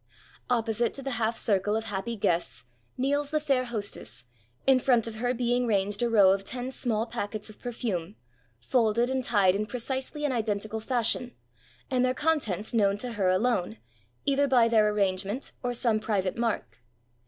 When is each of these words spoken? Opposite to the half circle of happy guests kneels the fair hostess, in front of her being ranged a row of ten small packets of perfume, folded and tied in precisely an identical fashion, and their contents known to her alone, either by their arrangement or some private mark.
Opposite 0.49 0.95
to 0.95 1.03
the 1.03 1.11
half 1.21 1.37
circle 1.37 1.75
of 1.75 1.83
happy 1.85 2.15
guests 2.15 2.65
kneels 2.97 3.29
the 3.29 3.39
fair 3.39 3.65
hostess, 3.65 4.25
in 4.65 4.79
front 4.79 5.05
of 5.05 5.17
her 5.17 5.31
being 5.31 5.67
ranged 5.67 6.01
a 6.01 6.09
row 6.09 6.31
of 6.31 6.43
ten 6.43 6.71
small 6.71 7.05
packets 7.05 7.51
of 7.51 7.59
perfume, 7.59 8.15
folded 8.59 9.11
and 9.11 9.23
tied 9.23 9.53
in 9.53 9.67
precisely 9.67 10.25
an 10.25 10.31
identical 10.31 10.79
fashion, 10.79 11.35
and 11.91 12.03
their 12.03 12.15
contents 12.15 12.73
known 12.73 12.97
to 12.97 13.11
her 13.11 13.29
alone, 13.29 13.77
either 14.25 14.47
by 14.47 14.67
their 14.67 14.89
arrangement 14.89 15.51
or 15.61 15.71
some 15.71 15.99
private 15.99 16.35
mark. 16.35 16.81